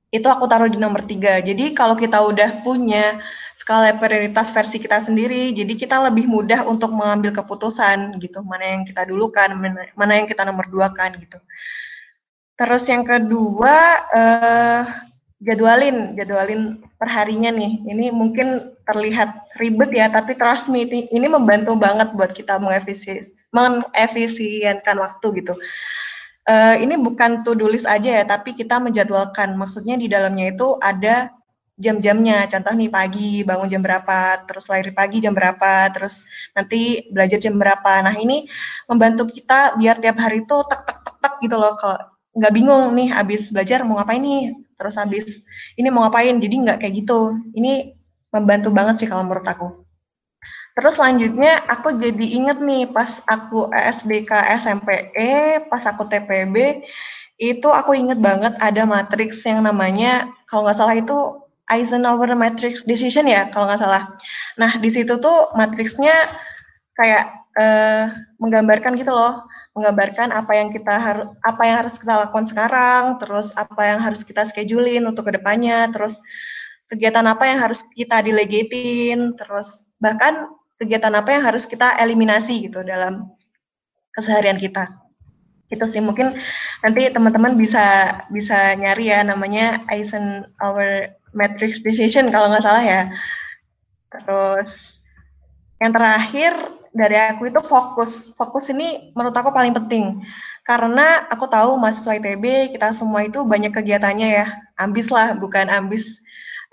[0.09, 1.43] Itu aku taruh di nomor tiga.
[1.43, 3.19] Jadi kalau kita udah punya
[3.59, 5.51] skala prioritas versi kita sendiri.
[5.51, 9.51] Jadi kita lebih mudah untuk mengambil keputusan gitu, mana yang kita dulukan,
[9.99, 11.37] mana, yang kita nomor dua kan gitu.
[12.55, 13.75] Terus yang kedua
[14.15, 15.08] uh,
[15.39, 17.79] jadwalin, jadwalin perharinya nih.
[17.87, 25.27] Ini mungkin terlihat ribet ya, tapi trust me ini membantu banget buat kita mengefisienkan waktu
[25.43, 25.55] gitu.
[26.49, 29.53] Uh, ini bukan to do list aja ya, tapi kita menjadwalkan.
[29.53, 31.29] Maksudnya di dalamnya itu ada
[31.79, 32.49] jam-jamnya.
[32.51, 36.25] Contoh nih pagi bangun jam berapa, terus lahir pagi jam berapa, terus
[36.57, 38.03] nanti belajar jam berapa.
[38.03, 38.49] Nah ini
[38.89, 41.77] membantu kita biar tiap hari itu tek tek tek tek gitu loh.
[41.79, 45.25] Kalau nggak bingung nih habis belajar mau ngapain nih, terus habis
[45.79, 46.37] ini mau ngapain.
[46.37, 47.37] Jadi nggak kayak gitu.
[47.53, 47.93] Ini
[48.29, 49.67] membantu banget sih kalau menurut aku.
[50.77, 54.31] Terus selanjutnya aku jadi inget nih pas aku SBK
[54.63, 56.85] SMPE, pas aku TPB,
[57.39, 61.17] itu aku inget banget ada matriks yang namanya kalau nggak salah itu
[61.69, 64.11] Eisenhower matrix decision ya kalau nggak salah.
[64.55, 66.15] Nah di situ tuh matriksnya
[66.95, 69.43] kayak uh, menggambarkan gitu loh,
[69.79, 74.27] menggambarkan apa yang kita harus apa yang harus kita lakukan sekarang, terus apa yang harus
[74.27, 76.19] kita schedulein untuk ke depannya, terus
[76.91, 82.83] kegiatan apa yang harus kita delegatin, terus bahkan kegiatan apa yang harus kita eliminasi gitu
[82.83, 83.31] dalam
[84.11, 84.91] keseharian kita.
[85.71, 86.35] Itu sih mungkin
[86.83, 93.01] nanti teman-teman bisa bisa nyari ya namanya Eisenhower matrix decision kalau nggak salah ya.
[94.11, 94.99] Terus
[95.79, 96.51] yang terakhir
[96.93, 98.33] dari aku itu fokus.
[98.33, 100.21] Fokus ini menurut aku paling penting.
[100.65, 104.47] Karena aku tahu mahasiswa ITB kita semua itu banyak kegiatannya ya.
[104.77, 106.21] Ambis lah, bukan ambis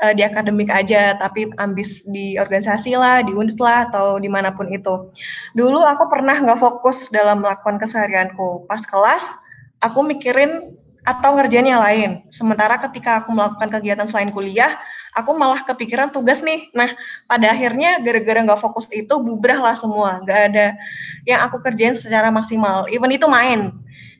[0.04, 4.52] uh, di akademik aja, tapi ambis di organisasi lah, di unit lah, atau di mana
[4.52, 5.10] pun itu.
[5.56, 8.68] Dulu aku pernah nggak fokus dalam melakukan keseharianku.
[8.68, 9.24] Pas kelas,
[9.80, 10.76] aku mikirin
[11.06, 12.10] atau ngerjain yang lain.
[12.34, 14.74] Sementara ketika aku melakukan kegiatan selain kuliah,
[15.16, 16.68] aku malah kepikiran tugas nih.
[16.76, 16.92] Nah,
[17.24, 20.20] pada akhirnya gara-gara nggak fokus itu bubrah lah semua.
[20.20, 20.66] Nggak ada
[21.24, 22.84] yang aku kerjain secara maksimal.
[22.92, 23.72] Even itu main.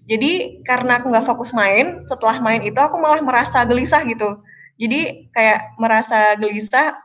[0.09, 4.41] Jadi karena aku nggak fokus main, setelah main itu aku malah merasa gelisah gitu.
[4.81, 6.97] Jadi kayak merasa gelisah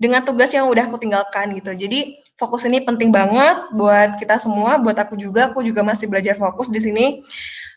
[0.00, 1.74] dengan tugas yang udah aku tinggalkan gitu.
[1.74, 5.52] Jadi fokus ini penting banget buat kita semua, buat aku juga.
[5.52, 7.20] Aku juga masih belajar fokus di sini.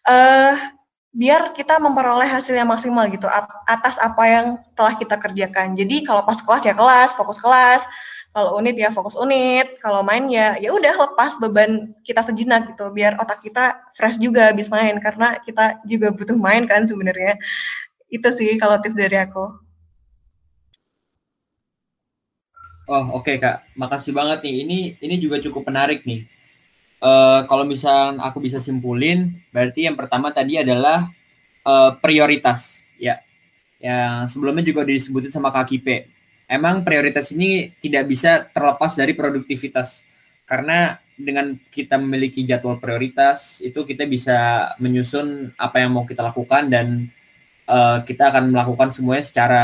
[0.06, 0.56] Uh,
[1.12, 3.28] biar kita memperoleh hasil yang maksimal gitu
[3.68, 4.46] atas apa yang
[4.80, 5.76] telah kita kerjakan.
[5.76, 7.84] Jadi kalau pas kelas ya kelas, fokus kelas.
[8.32, 9.76] Kalau unit ya fokus unit.
[9.84, 14.56] Kalau main ya ya udah lepas beban kita sejenak gitu biar otak kita fresh juga
[14.56, 17.36] habis main karena kita juga butuh main kan sebenarnya.
[18.08, 19.52] Itu sih kalau tips dari aku.
[22.92, 24.56] Oh oke okay, kak, makasih banget nih.
[24.64, 26.31] Ini ini juga cukup menarik nih.
[27.02, 31.10] Uh, kalau misal aku bisa simpulin, berarti yang pertama tadi adalah
[31.66, 33.18] uh, prioritas ya.
[33.82, 36.06] Yang sebelumnya juga disebutin sama Kak Kipe.
[36.46, 40.06] Emang prioritas ini tidak bisa terlepas dari produktivitas.
[40.46, 46.70] Karena dengan kita memiliki jadwal prioritas, itu kita bisa menyusun apa yang mau kita lakukan
[46.70, 47.10] dan
[47.66, 49.64] uh, kita akan melakukan semuanya secara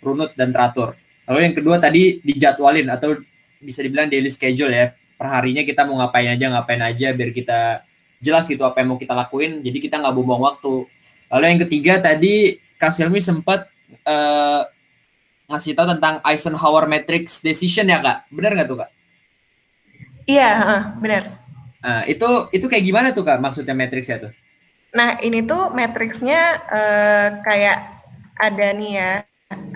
[0.00, 0.94] runut dan teratur.
[1.28, 3.18] Lalu yang kedua tadi dijadwalin atau
[3.60, 4.94] bisa dibilang daily schedule ya.
[5.18, 7.82] Perharinya kita mau ngapain aja, ngapain aja biar kita
[8.22, 9.60] jelas gitu apa yang mau kita lakuin.
[9.66, 10.86] Jadi kita nggak buang waktu.
[11.28, 13.66] Lalu yang ketiga tadi Kak Silmi sempat
[14.06, 14.62] uh,
[15.48, 18.90] ngasih tahu tentang Eisenhower Matrix Decision ya kak, benar nggak tuh kak?
[20.28, 20.50] Iya,
[21.00, 21.40] benar.
[21.80, 24.32] Nah, itu itu kayak gimana tuh kak maksudnya matrix ya tuh?
[24.92, 27.80] Nah ini tuh matrixnya uh, kayak
[28.36, 29.12] ada nih ya,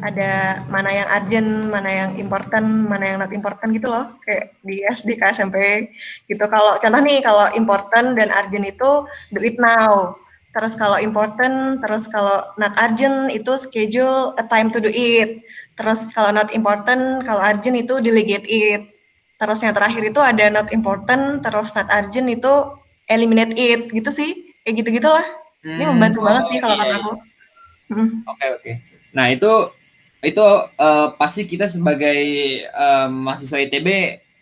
[0.02, 4.82] ada mana yang urgent, mana yang important, mana yang not important gitu loh, kayak di
[4.82, 5.56] SD, ke SMP
[6.26, 6.44] gitu.
[6.50, 10.18] Kalau contoh nih, kalau important dan urgent itu do it now.
[10.52, 15.40] Terus kalau important, terus kalau not urgent itu schedule a time to do it.
[15.80, 18.82] Terus kalau not important, kalau urgent itu delegate it.
[19.40, 22.74] Terus yang terakhir itu ada not important, terus not urgent itu
[23.08, 24.50] eliminate it gitu sih.
[24.66, 25.24] Kayak gitu-gitu lah.
[25.62, 27.00] Hmm, Ini membantu oh, banget sih kalau iya, kata iya.
[27.00, 27.12] aku.
[27.12, 27.98] Hmm.
[28.02, 28.10] Oke hmm.
[28.26, 28.36] oke.
[28.36, 28.91] Okay, okay.
[29.12, 29.72] Nah itu
[30.22, 30.44] itu
[30.78, 32.20] uh, pasti kita sebagai
[32.70, 33.88] uh, mahasiswa ITB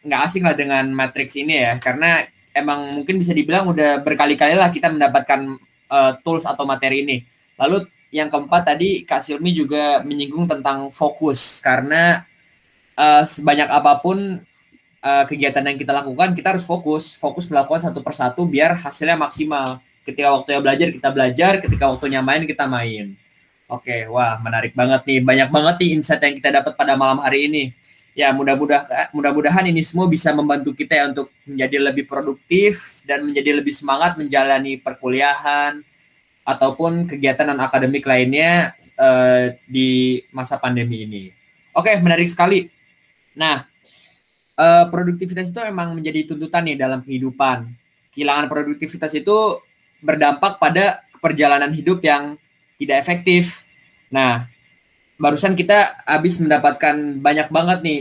[0.04, 4.68] nggak asing lah dengan matrix ini ya karena emang mungkin bisa dibilang udah berkali-kali lah
[4.68, 5.56] kita mendapatkan
[5.88, 7.16] uh, tools atau materi ini.
[7.56, 12.26] Lalu yang keempat tadi Kak Silmi juga menyinggung tentang fokus karena
[12.98, 14.42] uh, sebanyak apa pun
[15.00, 19.80] uh, kegiatan yang kita lakukan kita harus fokus, fokus melakukan satu persatu biar hasilnya maksimal.
[20.00, 23.14] Ketika waktunya belajar kita belajar, ketika waktunya main kita main.
[23.70, 25.22] Oke, wah menarik banget nih.
[25.22, 27.64] Banyak banget nih insight yang kita dapat pada malam hari ini.
[28.18, 33.62] Ya, mudah-mudahan mudah-mudahan ini semua bisa membantu kita ya untuk menjadi lebih produktif dan menjadi
[33.62, 35.86] lebih semangat menjalani perkuliahan
[36.42, 41.30] ataupun kegiatan non akademik lainnya uh, di masa pandemi ini.
[41.70, 42.66] Oke, menarik sekali.
[43.38, 43.62] Nah,
[44.58, 47.70] uh, produktivitas itu memang menjadi tuntutan nih dalam kehidupan.
[48.10, 49.62] Kehilangan produktivitas itu
[50.02, 52.34] berdampak pada perjalanan hidup yang
[52.80, 53.68] tidak efektif.
[54.08, 54.48] Nah,
[55.20, 58.00] barusan kita habis mendapatkan banyak banget nih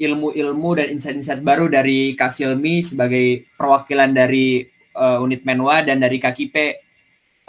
[0.00, 4.64] ilmu-ilmu dan insight-insight baru dari Kak Silmi sebagai perwakilan dari
[4.96, 6.56] uh, unit Menwa dan dari KKP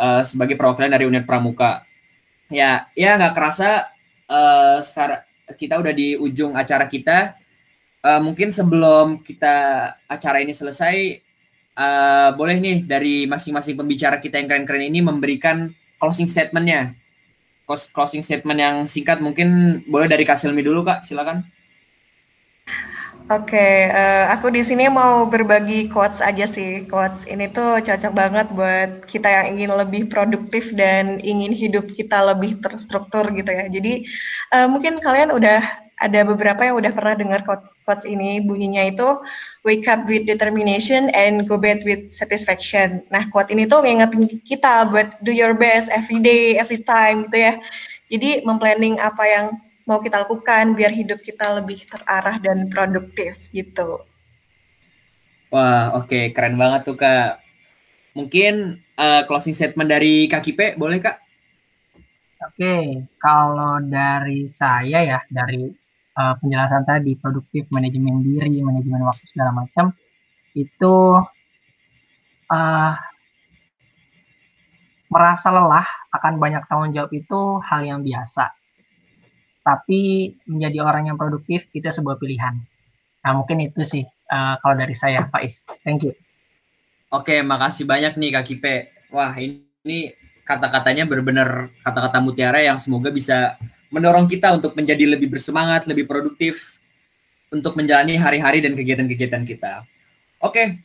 [0.02, 1.88] uh, eh, sebagai perwakilan dari unit Pramuka.
[2.52, 3.88] Ya, ya nggak kerasa
[4.28, 5.24] uh, sekarang
[5.56, 7.40] kita udah di ujung acara kita.
[8.02, 11.22] Uh, mungkin sebelum kita acara ini selesai,
[11.78, 16.98] uh, boleh nih dari masing-masing pembicara kita yang keren-keren ini memberikan closing statementnya.
[17.70, 21.46] Closing statement yang singkat mungkin boleh dari Kak Silmi dulu Kak, silakan.
[23.32, 26.84] Oke, okay, uh, eh, aku di sini mau berbagi quotes aja sih.
[26.84, 32.20] Quotes ini tuh cocok banget buat kita yang ingin lebih produktif dan ingin hidup kita
[32.28, 33.72] lebih terstruktur gitu ya.
[33.72, 34.04] Jadi
[34.52, 35.64] uh, mungkin kalian udah
[36.02, 37.42] ada beberapa yang udah pernah dengar
[37.84, 38.42] quotes ini.
[38.44, 39.20] Bunyinya itu
[39.66, 43.02] wake up with determination and go bed with satisfaction.
[43.14, 47.38] Nah, quote ini tuh ngingetin kita buat do your best every day, every time gitu
[47.52, 47.54] ya.
[48.12, 49.46] Jadi memplanning apa yang
[49.88, 54.04] mau kita lakukan biar hidup kita lebih terarah dan produktif gitu.
[55.52, 56.24] Wah, oke, okay.
[56.32, 57.44] keren banget tuh Kak.
[58.16, 61.20] Mungkin uh, closing statement dari Kak Kipe, boleh Kak?
[62.42, 62.86] Oke, okay.
[63.20, 65.68] kalau dari saya ya, dari
[66.16, 69.96] uh, penjelasan tadi, produktif, manajemen diri, manajemen waktu segala macam,
[70.56, 70.98] itu
[72.52, 72.94] uh,
[75.12, 78.56] merasa lelah akan banyak tanggung jawab itu hal yang biasa
[79.62, 82.58] tapi menjadi orang yang produktif itu sebuah pilihan.
[83.22, 85.62] Nah mungkin itu sih uh, kalau dari saya Is.
[85.86, 86.14] Thank you.
[87.14, 88.76] Oke, makasih banyak nih Kak Kipe.
[89.14, 93.60] Wah ini kata-katanya benar-benar kata-kata mutiara yang semoga bisa
[93.92, 96.80] mendorong kita untuk menjadi lebih bersemangat, lebih produktif
[97.52, 99.84] untuk menjalani hari-hari dan kegiatan-kegiatan kita.
[100.40, 100.80] Oke,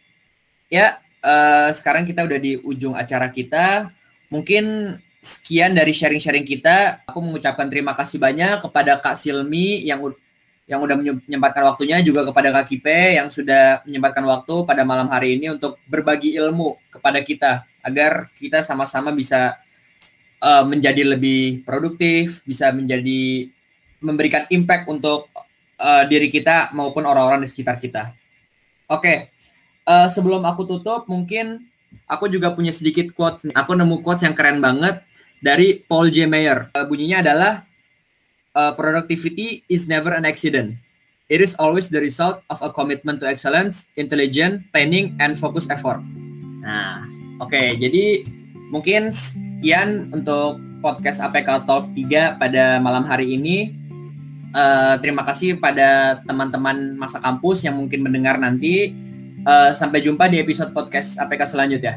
[0.66, 3.94] ya uh, sekarang kita udah di ujung acara kita.
[4.26, 7.07] Mungkin sekian dari sharing-sharing kita.
[7.07, 10.02] Aku mengucapkan terima kasih banyak kepada Kak Silmi yang
[10.66, 15.38] yang udah menyempatkan waktunya juga kepada Kak Kipe yang sudah menyempatkan waktu pada malam hari
[15.38, 19.54] ini untuk berbagi ilmu kepada kita agar kita sama-sama bisa
[20.43, 23.49] uh, menjadi lebih produktif, bisa menjadi
[24.01, 25.28] memberikan impact untuk
[25.80, 28.12] uh, diri kita maupun orang-orang di sekitar kita.
[28.87, 29.16] Oke, okay.
[29.89, 31.66] uh, sebelum aku tutup mungkin
[32.07, 33.49] aku juga punya sedikit quotes.
[33.51, 35.03] Aku nemu quotes yang keren banget
[35.41, 36.28] dari Paul J.
[36.28, 36.70] Mayer.
[36.76, 37.53] Uh, bunyinya adalah
[38.55, 40.78] uh, productivity is never an accident.
[41.26, 45.99] It is always the result of a commitment to excellence, intelligent planning, and focus effort.
[46.62, 47.03] Nah,
[47.43, 48.22] oke, okay, jadi
[48.70, 49.11] mungkin
[49.57, 53.72] sekian untuk podcast APK Talk 3 pada malam hari ini.
[54.52, 58.92] Uh, terima kasih pada teman-teman masa kampus yang mungkin mendengar nanti.
[59.48, 61.96] Uh, sampai jumpa di episode podcast APK selanjutnya.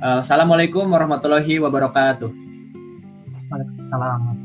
[0.00, 2.32] Uh, Assalamualaikum warahmatullahi wabarakatuh.
[3.52, 4.43] Waalaikumsalam.